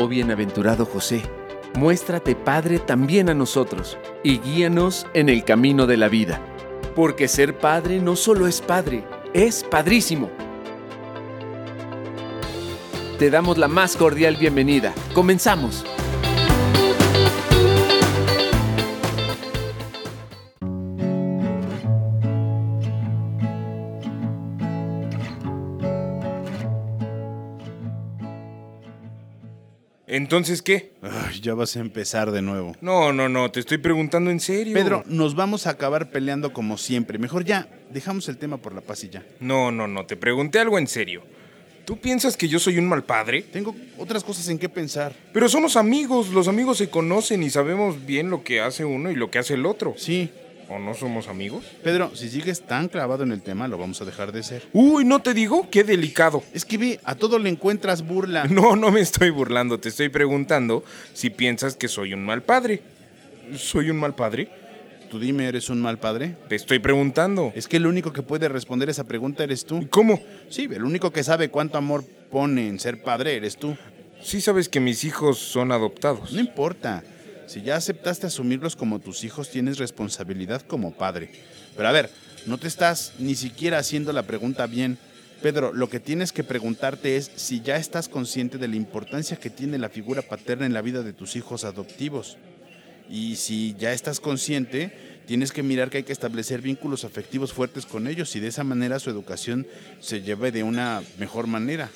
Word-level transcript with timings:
Oh 0.00 0.06
bienaventurado 0.06 0.86
José, 0.86 1.22
muéstrate 1.74 2.36
Padre 2.36 2.78
también 2.78 3.28
a 3.28 3.34
nosotros 3.34 3.98
y 4.22 4.38
guíanos 4.38 5.08
en 5.12 5.28
el 5.28 5.42
camino 5.42 5.88
de 5.88 5.96
la 5.96 6.08
vida, 6.08 6.40
porque 6.94 7.26
ser 7.26 7.58
Padre 7.58 7.98
no 7.98 8.14
solo 8.14 8.46
es 8.46 8.60
Padre, 8.60 9.02
es 9.34 9.64
Padrísimo. 9.64 10.30
Te 13.18 13.28
damos 13.28 13.58
la 13.58 13.66
más 13.66 13.96
cordial 13.96 14.36
bienvenida. 14.36 14.94
Comenzamos. 15.14 15.84
Entonces, 30.08 30.62
¿qué? 30.62 30.92
Ay, 31.02 31.40
ya 31.40 31.52
vas 31.52 31.76
a 31.76 31.80
empezar 31.80 32.30
de 32.30 32.40
nuevo. 32.40 32.74
No, 32.80 33.12
no, 33.12 33.28
no, 33.28 33.50
te 33.50 33.60
estoy 33.60 33.76
preguntando 33.76 34.30
en 34.30 34.40
serio. 34.40 34.72
Pedro, 34.72 35.04
nos 35.06 35.34
vamos 35.34 35.66
a 35.66 35.70
acabar 35.70 36.10
peleando 36.10 36.54
como 36.54 36.78
siempre. 36.78 37.18
Mejor 37.18 37.44
ya, 37.44 37.68
dejamos 37.90 38.28
el 38.28 38.38
tema 38.38 38.56
por 38.56 38.74
la 38.74 38.80
paz 38.80 39.04
y 39.04 39.10
ya. 39.10 39.22
No, 39.38 39.70
no, 39.70 39.86
no, 39.86 40.06
te 40.06 40.16
pregunté 40.16 40.60
algo 40.60 40.78
en 40.78 40.86
serio. 40.86 41.22
¿Tú 41.84 41.98
piensas 41.98 42.36
que 42.36 42.48
yo 42.48 42.58
soy 42.58 42.78
un 42.78 42.86
mal 42.86 43.04
padre? 43.04 43.42
Tengo 43.42 43.74
otras 43.98 44.24
cosas 44.24 44.48
en 44.48 44.58
qué 44.58 44.68
pensar. 44.68 45.14
Pero 45.32 45.48
somos 45.48 45.76
amigos, 45.76 46.28
los 46.28 46.48
amigos 46.48 46.78
se 46.78 46.88
conocen 46.88 47.42
y 47.42 47.50
sabemos 47.50 48.04
bien 48.06 48.30
lo 48.30 48.42
que 48.42 48.60
hace 48.60 48.84
uno 48.84 49.10
y 49.10 49.14
lo 49.14 49.30
que 49.30 49.38
hace 49.38 49.54
el 49.54 49.66
otro. 49.66 49.94
Sí. 49.96 50.30
¿O 50.70 50.78
no 50.78 50.92
somos 50.92 51.28
amigos? 51.28 51.64
Pedro, 51.82 52.14
si 52.14 52.28
sigues 52.28 52.60
tan 52.60 52.88
clavado 52.88 53.22
en 53.22 53.32
el 53.32 53.40
tema, 53.40 53.68
lo 53.68 53.78
vamos 53.78 54.02
a 54.02 54.04
dejar 54.04 54.32
de 54.32 54.42
ser. 54.42 54.68
Uy, 54.74 55.04
no 55.04 55.20
te 55.20 55.32
digo, 55.32 55.68
qué 55.70 55.82
delicado. 55.82 56.42
Es 56.52 56.66
que 56.66 56.76
ve, 56.76 57.00
a 57.04 57.14
todo 57.14 57.38
le 57.38 57.48
encuentras 57.48 58.06
burla. 58.06 58.46
No, 58.58 58.76
no 58.76 58.90
me 58.90 59.00
estoy 59.00 59.30
burlando, 59.30 59.78
te 59.78 59.88
estoy 59.88 60.08
preguntando 60.08 60.82
si 61.14 61.30
piensas 61.30 61.76
que 61.76 61.86
soy 61.86 62.12
un 62.12 62.24
mal 62.24 62.42
padre. 62.42 62.82
¿Soy 63.56 63.88
un 63.90 63.98
mal 63.98 64.14
padre? 64.14 64.50
Tú 65.10 65.18
dime, 65.18 65.46
¿eres 65.46 65.70
un 65.70 65.80
mal 65.80 65.98
padre? 65.98 66.36
Te 66.48 66.56
estoy 66.56 66.80
preguntando. 66.80 67.52
Es 67.54 67.66
que 67.68 67.78
el 67.78 67.86
único 67.86 68.12
que 68.12 68.22
puede 68.22 68.48
responder 68.48 68.90
esa 68.90 69.04
pregunta 69.04 69.44
eres 69.44 69.64
tú. 69.64 69.86
¿Cómo? 69.88 70.20
Sí, 70.50 70.68
el 70.70 70.84
único 70.84 71.12
que 71.12 71.24
sabe 71.24 71.48
cuánto 71.48 71.78
amor 71.78 72.04
pone 72.30 72.68
en 72.68 72.78
ser 72.78 73.02
padre 73.02 73.36
eres 73.36 73.56
tú. 73.56 73.76
Sí 74.20 74.40
sabes 74.40 74.68
que 74.68 74.80
mis 74.80 75.04
hijos 75.04 75.38
son 75.38 75.72
adoptados. 75.72 76.32
No 76.32 76.40
importa. 76.40 77.04
Si 77.48 77.62
ya 77.62 77.76
aceptaste 77.76 78.26
asumirlos 78.26 78.76
como 78.76 78.98
tus 78.98 79.24
hijos, 79.24 79.48
tienes 79.48 79.78
responsabilidad 79.78 80.60
como 80.60 80.92
padre. 80.92 81.30
Pero 81.74 81.88
a 81.88 81.92
ver, 81.92 82.10
no 82.44 82.58
te 82.58 82.68
estás 82.68 83.14
ni 83.18 83.34
siquiera 83.34 83.78
haciendo 83.78 84.12
la 84.12 84.24
pregunta 84.24 84.66
bien. 84.66 84.98
Pedro, 85.40 85.72
lo 85.72 85.88
que 85.88 85.98
tienes 85.98 86.32
que 86.32 86.44
preguntarte 86.44 87.16
es 87.16 87.30
si 87.36 87.62
ya 87.62 87.76
estás 87.76 88.10
consciente 88.10 88.58
de 88.58 88.68
la 88.68 88.76
importancia 88.76 89.38
que 89.38 89.48
tiene 89.48 89.78
la 89.78 89.88
figura 89.88 90.20
paterna 90.20 90.66
en 90.66 90.74
la 90.74 90.82
vida 90.82 91.02
de 91.02 91.14
tus 91.14 91.36
hijos 91.36 91.64
adoptivos. 91.64 92.36
Y 93.08 93.36
si 93.36 93.74
ya 93.78 93.94
estás 93.94 94.20
consciente, 94.20 94.92
tienes 95.26 95.50
que 95.50 95.62
mirar 95.62 95.88
que 95.88 95.98
hay 95.98 96.04
que 96.04 96.12
establecer 96.12 96.60
vínculos 96.60 97.04
afectivos 97.04 97.54
fuertes 97.54 97.86
con 97.86 98.08
ellos 98.08 98.36
y 98.36 98.40
de 98.40 98.48
esa 98.48 98.62
manera 98.62 98.98
su 98.98 99.08
educación 99.08 99.66
se 100.00 100.20
lleve 100.20 100.52
de 100.52 100.64
una 100.64 101.02
mejor 101.18 101.46
manera. 101.46 101.88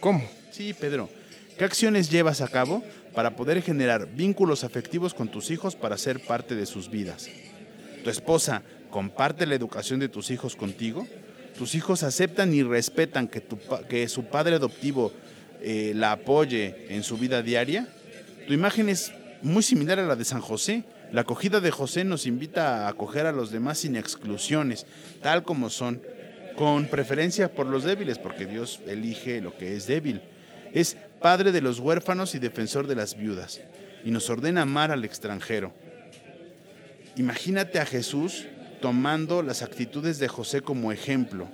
¿Cómo? 0.00 0.22
Sí, 0.50 0.74
Pedro. 0.74 1.08
¿Qué 1.56 1.64
acciones 1.64 2.10
llevas 2.10 2.40
a 2.40 2.48
cabo 2.48 2.84
para 3.18 3.34
poder 3.34 3.62
generar 3.62 4.06
vínculos 4.14 4.62
afectivos 4.62 5.12
con 5.12 5.26
tus 5.26 5.50
hijos 5.50 5.74
para 5.74 5.98
ser 5.98 6.20
parte 6.20 6.54
de 6.54 6.66
sus 6.66 6.88
vidas? 6.88 7.28
¿Tu 8.04 8.10
esposa 8.10 8.62
comparte 8.92 9.44
la 9.44 9.56
educación 9.56 9.98
de 9.98 10.08
tus 10.08 10.30
hijos 10.30 10.54
contigo? 10.54 11.04
¿Tus 11.58 11.74
hijos 11.74 12.04
aceptan 12.04 12.54
y 12.54 12.62
respetan 12.62 13.26
que, 13.26 13.40
tu, 13.40 13.58
que 13.88 14.06
su 14.06 14.26
padre 14.26 14.54
adoptivo 14.54 15.12
eh, 15.60 15.94
la 15.96 16.12
apoye 16.12 16.86
en 16.90 17.02
su 17.02 17.18
vida 17.18 17.42
diaria? 17.42 17.88
Tu 18.46 18.52
imagen 18.52 18.88
es 18.88 19.10
muy 19.42 19.64
similar 19.64 19.98
a 19.98 20.06
la 20.06 20.14
de 20.14 20.24
San 20.24 20.40
José. 20.40 20.84
La 21.10 21.22
acogida 21.22 21.58
de 21.58 21.72
José 21.72 22.04
nos 22.04 22.24
invita 22.24 22.86
a 22.86 22.88
acoger 22.90 23.26
a 23.26 23.32
los 23.32 23.50
demás 23.50 23.78
sin 23.78 23.96
exclusiones, 23.96 24.86
tal 25.22 25.42
como 25.42 25.70
son, 25.70 26.00
con 26.54 26.86
preferencia 26.86 27.52
por 27.52 27.66
los 27.66 27.82
débiles, 27.82 28.16
porque 28.16 28.46
Dios 28.46 28.78
elige 28.86 29.40
lo 29.40 29.58
que 29.58 29.74
es 29.74 29.88
débil. 29.88 30.22
Es 30.72 30.96
padre 31.20 31.52
de 31.52 31.60
los 31.60 31.78
huérfanos 31.78 32.34
y 32.34 32.38
defensor 32.38 32.86
de 32.86 32.96
las 32.96 33.16
viudas, 33.16 33.60
y 34.04 34.10
nos 34.10 34.30
ordena 34.30 34.62
amar 34.62 34.90
al 34.90 35.04
extranjero. 35.04 35.72
Imagínate 37.16 37.80
a 37.80 37.86
Jesús 37.86 38.46
tomando 38.80 39.42
las 39.42 39.62
actitudes 39.62 40.18
de 40.18 40.28
José 40.28 40.60
como 40.60 40.92
ejemplo, 40.92 41.48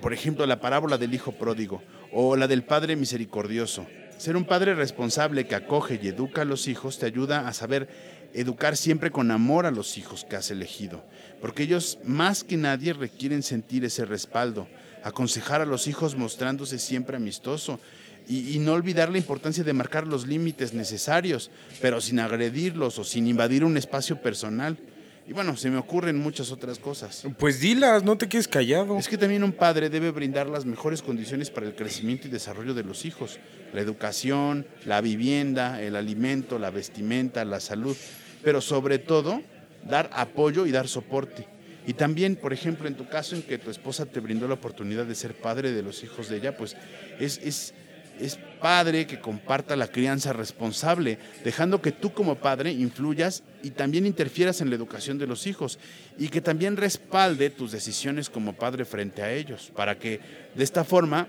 por 0.00 0.12
ejemplo, 0.12 0.46
la 0.46 0.60
parábola 0.60 0.98
del 0.98 1.14
Hijo 1.14 1.32
Pródigo 1.32 1.82
o 2.12 2.36
la 2.36 2.48
del 2.48 2.64
Padre 2.64 2.96
Misericordioso. 2.96 3.86
Ser 4.16 4.36
un 4.36 4.44
padre 4.44 4.74
responsable 4.74 5.46
que 5.46 5.54
acoge 5.54 5.98
y 6.02 6.08
educa 6.08 6.42
a 6.42 6.44
los 6.44 6.68
hijos 6.68 6.98
te 6.98 7.06
ayuda 7.06 7.48
a 7.48 7.52
saber 7.52 7.88
educar 8.32 8.76
siempre 8.76 9.10
con 9.10 9.30
amor 9.30 9.66
a 9.66 9.70
los 9.70 9.98
hijos 9.98 10.24
que 10.24 10.36
has 10.36 10.50
elegido, 10.50 11.04
porque 11.40 11.64
ellos 11.64 11.98
más 12.04 12.44
que 12.44 12.56
nadie 12.56 12.92
requieren 12.92 13.42
sentir 13.42 13.84
ese 13.84 14.04
respaldo, 14.04 14.68
aconsejar 15.04 15.60
a 15.60 15.66
los 15.66 15.86
hijos 15.86 16.16
mostrándose 16.16 16.78
siempre 16.78 17.16
amistoso 17.16 17.78
y, 18.26 18.56
y, 18.56 18.58
no 18.58 18.72
olvidar 18.72 19.10
la 19.10 19.18
importancia 19.18 19.62
de 19.62 19.72
marcar 19.74 20.06
los 20.06 20.26
límites 20.26 20.72
necesarios, 20.72 21.50
pero 21.82 22.00
sin 22.00 22.18
agredirlos 22.20 22.98
o 22.98 23.04
sin 23.04 23.26
invadir 23.26 23.64
un 23.64 23.76
espacio 23.76 24.20
personal. 24.22 24.78
Y 25.26 25.32
bueno, 25.32 25.56
se 25.56 25.70
me 25.70 25.76
ocurren 25.76 26.18
muchas 26.18 26.50
otras 26.50 26.78
cosas. 26.78 27.24
Pues 27.38 27.60
dilas, 27.60 28.02
no 28.02 28.16
te 28.16 28.28
quedes 28.28 28.48
callado. 28.48 28.98
Es 28.98 29.08
que 29.08 29.18
también 29.18 29.44
un 29.44 29.52
padre 29.52 29.88
debe 29.90 30.10
brindar 30.10 30.48
las 30.48 30.66
mejores 30.66 31.02
condiciones 31.02 31.50
para 31.50 31.66
el 31.66 31.74
crecimiento 31.74 32.26
y 32.26 32.30
desarrollo 32.30 32.74
de 32.74 32.82
los 32.82 33.04
hijos. 33.04 33.38
La 33.72 33.80
educación, 33.80 34.66
la 34.86 35.00
vivienda, 35.02 35.82
el 35.82 35.96
alimento, 35.96 36.58
la 36.58 36.70
vestimenta, 36.70 37.44
la 37.44 37.60
salud. 37.60 37.96
Pero 38.42 38.60
sobre 38.60 38.98
todo, 38.98 39.42
dar 39.88 40.10
apoyo 40.12 40.66
y 40.66 40.72
dar 40.72 40.88
soporte. 40.88 41.53
Y 41.86 41.94
también, 41.94 42.36
por 42.36 42.52
ejemplo, 42.52 42.88
en 42.88 42.96
tu 42.96 43.06
caso 43.08 43.36
en 43.36 43.42
que 43.42 43.58
tu 43.58 43.70
esposa 43.70 44.06
te 44.06 44.20
brindó 44.20 44.48
la 44.48 44.54
oportunidad 44.54 45.04
de 45.04 45.14
ser 45.14 45.34
padre 45.34 45.72
de 45.72 45.82
los 45.82 46.02
hijos 46.02 46.28
de 46.28 46.38
ella, 46.38 46.56
pues 46.56 46.76
es, 47.20 47.38
es, 47.38 47.74
es 48.18 48.38
padre 48.60 49.06
que 49.06 49.20
comparta 49.20 49.76
la 49.76 49.88
crianza 49.88 50.32
responsable, 50.32 51.18
dejando 51.44 51.82
que 51.82 51.92
tú 51.92 52.12
como 52.12 52.36
padre 52.36 52.72
influyas 52.72 53.42
y 53.62 53.70
también 53.70 54.06
interfieras 54.06 54.62
en 54.62 54.70
la 54.70 54.76
educación 54.76 55.18
de 55.18 55.26
los 55.26 55.46
hijos 55.46 55.78
y 56.18 56.28
que 56.28 56.40
también 56.40 56.76
respalde 56.76 57.50
tus 57.50 57.72
decisiones 57.72 58.30
como 58.30 58.54
padre 58.54 58.86
frente 58.86 59.22
a 59.22 59.32
ellos, 59.32 59.70
para 59.76 59.98
que 59.98 60.20
de 60.54 60.64
esta 60.64 60.84
forma 60.84 61.28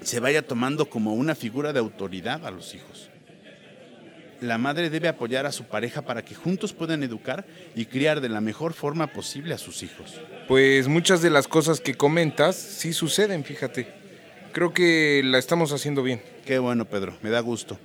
se 0.00 0.18
vaya 0.18 0.42
tomando 0.42 0.88
como 0.88 1.14
una 1.14 1.34
figura 1.34 1.72
de 1.72 1.78
autoridad 1.78 2.46
a 2.46 2.50
los 2.50 2.74
hijos. 2.74 3.11
La 4.42 4.58
madre 4.58 4.90
debe 4.90 5.06
apoyar 5.06 5.46
a 5.46 5.52
su 5.52 5.64
pareja 5.64 6.02
para 6.02 6.24
que 6.24 6.34
juntos 6.34 6.72
puedan 6.72 7.04
educar 7.04 7.46
y 7.76 7.86
criar 7.86 8.20
de 8.20 8.28
la 8.28 8.40
mejor 8.40 8.72
forma 8.72 9.06
posible 9.06 9.54
a 9.54 9.58
sus 9.58 9.84
hijos. 9.84 10.20
Pues 10.48 10.88
muchas 10.88 11.22
de 11.22 11.30
las 11.30 11.46
cosas 11.46 11.80
que 11.80 11.94
comentas 11.94 12.56
sí 12.56 12.92
suceden, 12.92 13.44
fíjate. 13.44 13.86
Creo 14.50 14.74
que 14.74 15.22
la 15.24 15.38
estamos 15.38 15.70
haciendo 15.70 16.02
bien. 16.02 16.20
Qué 16.44 16.58
bueno, 16.58 16.86
Pedro, 16.86 17.16
me 17.22 17.30
da 17.30 17.38
gusto. 17.38 17.78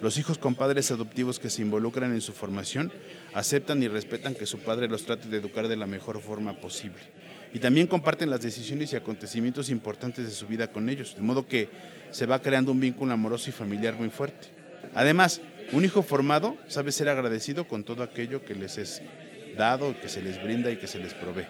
Los 0.00 0.16
hijos 0.16 0.38
con 0.38 0.54
padres 0.54 0.90
adoptivos 0.90 1.38
que 1.38 1.50
se 1.50 1.60
involucran 1.60 2.14
en 2.14 2.22
su 2.22 2.32
formación 2.32 2.90
aceptan 3.34 3.82
y 3.82 3.88
respetan 3.88 4.34
que 4.34 4.46
su 4.46 4.60
padre 4.60 4.88
los 4.88 5.04
trate 5.04 5.28
de 5.28 5.36
educar 5.36 5.68
de 5.68 5.76
la 5.76 5.86
mejor 5.86 6.22
forma 6.22 6.54
posible. 6.54 7.02
Y 7.52 7.58
también 7.58 7.86
comparten 7.86 8.30
las 8.30 8.40
decisiones 8.40 8.94
y 8.94 8.96
acontecimientos 8.96 9.68
importantes 9.68 10.24
de 10.24 10.30
su 10.30 10.46
vida 10.46 10.72
con 10.72 10.88
ellos, 10.88 11.16
de 11.16 11.20
modo 11.22 11.46
que 11.46 11.68
se 12.12 12.24
va 12.24 12.40
creando 12.40 12.72
un 12.72 12.80
vínculo 12.80 13.12
amoroso 13.12 13.50
y 13.50 13.52
familiar 13.52 13.92
muy 13.92 14.08
fuerte. 14.08 14.48
Además, 14.94 15.42
un 15.72 15.84
hijo 15.84 16.02
formado 16.02 16.56
sabe 16.66 16.92
ser 16.92 17.08
agradecido 17.08 17.68
con 17.68 17.84
todo 17.84 18.02
aquello 18.02 18.44
que 18.44 18.54
les 18.54 18.78
es 18.78 19.02
dado, 19.56 19.98
que 20.00 20.08
se 20.08 20.22
les 20.22 20.42
brinda 20.42 20.70
y 20.70 20.76
que 20.76 20.86
se 20.86 20.98
les 20.98 21.14
provee, 21.14 21.46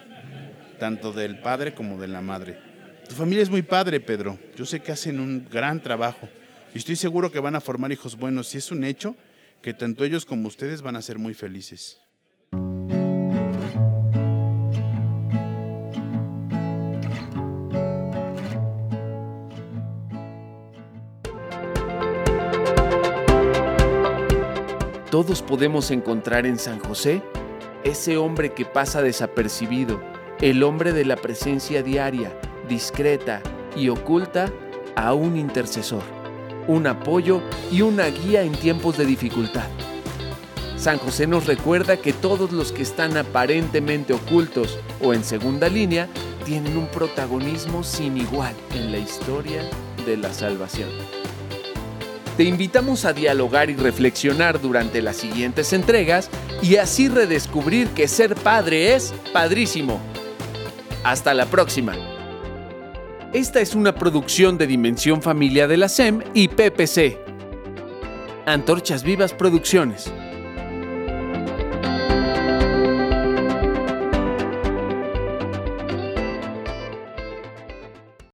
tanto 0.79 1.11
del 1.11 1.39
padre 1.39 1.73
como 1.73 1.99
de 1.99 2.07
la 2.07 2.21
madre. 2.21 2.57
Tu 3.07 3.15
familia 3.15 3.43
es 3.43 3.49
muy 3.49 3.61
padre, 3.61 3.99
Pedro. 3.99 4.37
Yo 4.55 4.65
sé 4.65 4.81
que 4.81 4.91
hacen 4.91 5.19
un 5.19 5.47
gran 5.49 5.81
trabajo 5.81 6.27
y 6.73 6.77
estoy 6.77 6.95
seguro 6.95 7.31
que 7.31 7.39
van 7.39 7.55
a 7.55 7.61
formar 7.61 7.91
hijos 7.91 8.15
buenos 8.15 8.53
y 8.53 8.57
es 8.57 8.71
un 8.71 8.83
hecho 8.83 9.15
que 9.61 9.73
tanto 9.73 10.03
ellos 10.03 10.25
como 10.25 10.47
ustedes 10.47 10.81
van 10.81 10.95
a 10.95 11.01
ser 11.01 11.17
muy 11.17 11.33
felices. 11.33 11.99
Todos 25.09 25.41
podemos 25.41 25.89
encontrar 25.89 26.45
en 26.45 26.59
San 26.59 26.77
José 26.77 27.23
ese 27.83 28.17
hombre 28.17 28.53
que 28.53 28.65
pasa 28.65 29.01
desapercibido, 29.01 29.99
el 30.39 30.61
hombre 30.61 30.93
de 30.93 31.03
la 31.03 31.15
presencia 31.15 31.81
diaria, 31.81 32.31
discreta 32.67 33.41
y 33.75 33.89
oculta 33.89 34.51
a 34.95 35.15
un 35.15 35.35
intercesor, 35.35 36.03
un 36.67 36.85
apoyo 36.85 37.41
y 37.71 37.81
una 37.81 38.05
guía 38.05 38.43
en 38.43 38.51
tiempos 38.51 38.97
de 38.97 39.05
dificultad. 39.05 39.67
San 40.77 40.99
José 40.99 41.25
nos 41.25 41.47
recuerda 41.47 41.97
que 41.97 42.13
todos 42.13 42.51
los 42.51 42.71
que 42.71 42.83
están 42.83 43.17
aparentemente 43.17 44.13
ocultos 44.13 44.77
o 45.01 45.15
en 45.15 45.23
segunda 45.23 45.69
línea 45.69 46.07
tienen 46.45 46.77
un 46.77 46.87
protagonismo 46.87 47.83
sin 47.83 48.15
igual 48.15 48.53
en 48.75 48.91
la 48.91 48.99
historia 48.99 49.63
de 50.05 50.17
la 50.17 50.31
salvación. 50.31 50.89
Te 52.39 52.45
invitamos 52.45 53.03
a 53.03 53.11
dialogar 53.11 53.69
y 53.69 53.75
reflexionar 53.75 54.61
durante 54.61 55.01
las 55.01 55.17
siguientes 55.17 55.73
entregas 55.73 56.29
y 56.61 56.77
así 56.77 57.09
redescubrir 57.09 57.89
que 57.89 58.07
ser 58.07 58.33
padre 58.33 58.95
es 58.95 59.13
padrísimo. 59.33 59.99
Hasta 61.03 61.33
la 61.33 61.47
próxima. 61.47 61.97
Esta 63.33 63.59
es 63.59 63.75
una 63.75 63.93
producción 63.93 64.57
de 64.57 64.67
Dimensión 64.67 65.21
Familia 65.21 65.67
de 65.67 65.75
la 65.75 65.89
SEM 65.89 66.21
y 66.33 66.47
PPC. 66.47 67.17
Antorchas 68.45 69.03
Vivas 69.03 69.33
Producciones. 69.33 70.09